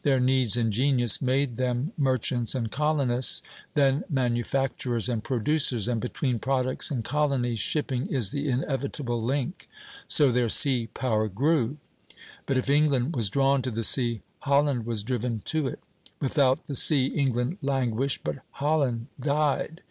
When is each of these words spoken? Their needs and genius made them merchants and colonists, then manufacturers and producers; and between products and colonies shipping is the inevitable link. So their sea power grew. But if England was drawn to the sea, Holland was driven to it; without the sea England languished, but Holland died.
Their 0.00 0.18
needs 0.18 0.56
and 0.56 0.72
genius 0.72 1.20
made 1.20 1.58
them 1.58 1.92
merchants 1.98 2.54
and 2.54 2.70
colonists, 2.70 3.42
then 3.74 4.02
manufacturers 4.08 5.10
and 5.10 5.22
producers; 5.22 5.88
and 5.88 6.00
between 6.00 6.38
products 6.38 6.90
and 6.90 7.04
colonies 7.04 7.58
shipping 7.58 8.06
is 8.06 8.30
the 8.30 8.48
inevitable 8.48 9.20
link. 9.20 9.68
So 10.08 10.32
their 10.32 10.48
sea 10.48 10.88
power 10.94 11.28
grew. 11.28 11.76
But 12.46 12.56
if 12.56 12.70
England 12.70 13.14
was 13.14 13.28
drawn 13.28 13.60
to 13.60 13.70
the 13.70 13.84
sea, 13.84 14.22
Holland 14.38 14.86
was 14.86 15.02
driven 15.02 15.40
to 15.44 15.66
it; 15.66 15.80
without 16.18 16.66
the 16.66 16.76
sea 16.76 17.08
England 17.08 17.58
languished, 17.60 18.22
but 18.24 18.36
Holland 18.52 19.08
died. 19.20 19.82